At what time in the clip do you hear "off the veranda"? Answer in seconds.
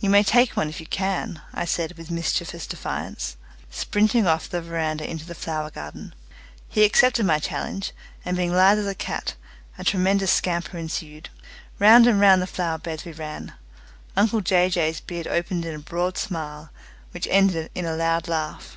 4.26-5.08